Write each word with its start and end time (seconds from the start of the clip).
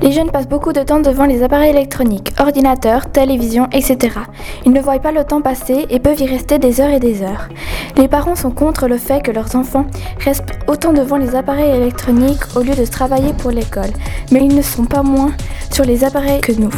Les 0.00 0.12
jeunes 0.12 0.30
passent 0.30 0.48
beaucoup 0.48 0.72
de 0.72 0.82
temps 0.82 1.00
devant 1.00 1.24
les 1.24 1.42
appareils 1.42 1.70
électroniques, 1.70 2.32
ordinateurs, 2.38 3.10
télévision, 3.10 3.68
etc. 3.72 4.16
Ils 4.64 4.72
ne 4.72 4.80
voient 4.80 4.98
pas 5.00 5.10
le 5.10 5.24
temps 5.24 5.42
passer 5.42 5.86
et 5.90 5.98
peuvent 5.98 6.20
y 6.20 6.26
rester 6.26 6.58
des 6.58 6.80
heures 6.80 6.90
et 6.90 7.00
des 7.00 7.22
heures. 7.22 7.48
Les 7.96 8.06
parents 8.06 8.36
sont 8.36 8.52
contre 8.52 8.86
le 8.86 8.96
fait 8.96 9.20
que 9.20 9.32
leurs 9.32 9.56
enfants 9.56 9.86
restent 10.20 10.52
autant 10.68 10.92
devant 10.92 11.16
les 11.16 11.34
appareils 11.34 11.74
électroniques 11.76 12.42
au 12.54 12.60
lieu 12.60 12.74
de 12.74 12.86
travailler 12.86 13.32
pour 13.32 13.50
l'école, 13.50 13.90
mais 14.30 14.40
ils 14.40 14.54
ne 14.54 14.62
sont 14.62 14.84
pas 14.84 15.02
moins 15.02 15.32
sur 15.72 15.84
les 15.84 16.04
appareils 16.04 16.40
que 16.40 16.52
nous. 16.52 16.74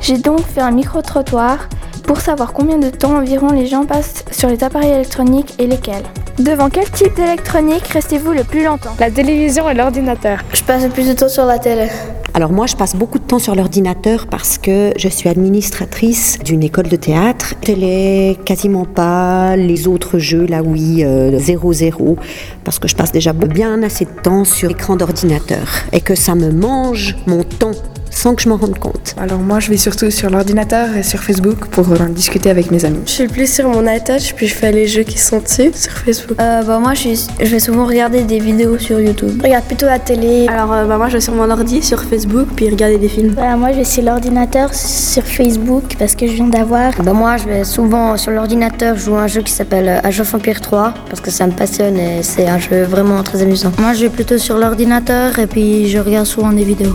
J'ai 0.00 0.18
donc 0.18 0.40
fait 0.40 0.60
un 0.60 0.70
micro-trottoir 0.70 1.68
pour 2.06 2.20
savoir 2.20 2.52
combien 2.52 2.78
de 2.78 2.90
temps 2.90 3.16
environ 3.16 3.50
les 3.50 3.66
gens 3.66 3.84
passent 3.84 4.24
sur 4.30 4.48
les 4.48 4.62
appareils 4.62 4.92
électroniques 4.92 5.54
et 5.58 5.66
lesquels. 5.66 6.04
Devant 6.38 6.70
quel 6.70 6.88
type 6.90 7.14
d'électronique 7.16 7.86
restez-vous 7.88 8.32
le 8.32 8.44
plus 8.44 8.64
longtemps? 8.64 8.94
La 8.98 9.10
télévision 9.10 9.68
et 9.68 9.74
l'ordinateur. 9.74 10.38
Je 10.54 10.62
passe 10.62 10.86
plus 10.86 11.08
de 11.08 11.12
temps 11.12 11.28
sur 11.28 11.44
la 11.44 11.58
télé. 11.58 11.88
Alors 12.32 12.52
moi, 12.52 12.66
je 12.66 12.76
passe 12.76 12.94
beaucoup 12.94 13.18
de 13.18 13.24
temps 13.24 13.38
sur 13.40 13.54
l'ordinateur 13.54 14.26
parce 14.28 14.56
que 14.56 14.92
je 14.96 15.08
suis 15.08 15.28
administratrice 15.28 16.38
d'une 16.44 16.62
école 16.62 16.88
de 16.88 16.96
théâtre. 16.96 17.54
Télé, 17.60 18.38
quasiment 18.44 18.84
pas. 18.84 19.56
Les 19.56 19.88
autres 19.88 20.18
jeux, 20.18 20.46
là 20.46 20.62
oui, 20.62 21.02
0-0. 21.02 22.16
parce 22.64 22.78
que 22.78 22.86
je 22.86 22.94
passe 22.94 23.12
déjà 23.12 23.32
bien 23.32 23.82
assez 23.82 24.04
de 24.04 24.22
temps 24.22 24.44
sur 24.44 24.68
l'écran 24.68 24.96
d'ordinateur. 24.96 25.66
Et 25.92 26.00
que 26.00 26.14
ça 26.14 26.34
me 26.34 26.52
mange 26.52 27.16
mon 27.26 27.42
temps 27.42 27.72
sans 28.20 28.34
que 28.34 28.42
je 28.42 28.50
m'en 28.50 28.58
rende 28.58 28.78
compte. 28.78 29.14
Alors 29.16 29.38
moi, 29.38 29.60
je 29.60 29.70
vais 29.70 29.78
surtout 29.78 30.10
sur 30.10 30.28
l'ordinateur 30.28 30.94
et 30.94 31.02
sur 31.02 31.20
Facebook 31.20 31.66
pour 31.70 31.90
euh, 31.90 32.08
discuter 32.10 32.50
avec 32.50 32.70
mes 32.70 32.84
amis. 32.84 33.00
Je 33.06 33.12
suis 33.12 33.28
plus 33.28 33.50
sur 33.50 33.66
mon 33.66 33.82
iTouch, 33.90 34.34
puis 34.34 34.46
je 34.46 34.54
fais 34.54 34.72
les 34.72 34.86
jeux 34.86 35.04
qui 35.04 35.18
sont 35.18 35.38
dessus 35.38 35.70
sur 35.74 35.92
Facebook. 35.92 36.36
Euh, 36.38 36.62
bah, 36.62 36.78
moi, 36.78 36.92
je, 36.92 37.00
suis, 37.00 37.26
je, 37.40 37.46
vais 37.46 37.58
souvent 37.58 37.86
regarder 37.86 38.22
des 38.24 38.38
vidéos 38.38 38.76
sur 38.76 39.00
YouTube. 39.00 39.38
Je 39.38 39.42
regarde 39.42 39.64
plutôt 39.64 39.86
la 39.86 39.98
télé. 39.98 40.46
Alors 40.48 40.70
euh, 40.70 40.84
bah, 40.84 40.98
moi, 40.98 41.08
je 41.08 41.14
vais 41.14 41.20
sur 41.22 41.34
mon 41.34 41.48
ordi, 41.50 41.82
sur 41.82 42.02
Facebook, 42.02 42.48
puis 42.54 42.68
regarder 42.68 42.98
des 42.98 43.08
films. 43.08 43.32
Bah, 43.32 43.56
moi, 43.56 43.72
je 43.72 43.78
vais 43.78 43.84
sur 43.84 44.02
l'ordinateur, 44.02 44.74
sur 44.74 45.24
Facebook, 45.24 45.96
parce 45.98 46.14
que 46.14 46.26
je 46.26 46.32
viens 46.32 46.48
d'avoir. 46.48 46.92
Bah, 47.02 47.14
moi, 47.14 47.38
je 47.38 47.44
vais 47.44 47.64
souvent 47.64 48.18
sur 48.18 48.32
l'ordinateur 48.32 48.96
jouer 48.96 49.16
à 49.16 49.22
un 49.22 49.28
jeu 49.28 49.40
qui 49.40 49.52
s'appelle 49.52 49.98
Age 50.04 50.20
of 50.20 50.34
Empire 50.34 50.60
3, 50.60 50.92
parce 51.08 51.22
que 51.22 51.30
ça 51.30 51.46
me 51.46 51.52
passionne 51.52 51.96
et 51.96 52.22
c'est 52.22 52.46
un 52.46 52.58
jeu 52.58 52.82
vraiment 52.82 53.22
très 53.22 53.40
amusant. 53.40 53.72
Moi, 53.78 53.94
je 53.94 54.02
vais 54.02 54.10
plutôt 54.10 54.36
sur 54.36 54.58
l'ordinateur 54.58 55.38
et 55.38 55.46
puis 55.46 55.88
je 55.88 55.98
regarde 55.98 56.26
souvent 56.26 56.52
des 56.52 56.64
vidéos. 56.64 56.94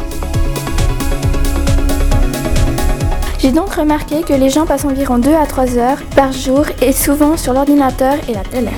J'ai 3.46 3.52
donc 3.52 3.76
remarqué 3.76 4.24
que 4.24 4.34
les 4.34 4.50
gens 4.50 4.66
passent 4.66 4.86
environ 4.86 5.20
2 5.20 5.32
à 5.36 5.46
3 5.46 5.78
heures 5.78 6.02
par 6.16 6.32
jour 6.32 6.66
et 6.82 6.92
souvent 6.92 7.38
sur 7.38 7.54
l'ordinateur 7.54 8.16
et 8.28 8.34
la 8.34 8.42
télé. 8.42 8.72